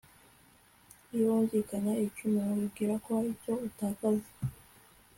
[1.15, 4.29] iyo wungikanya ibicumuro, wibwira ko hari icyo itakaza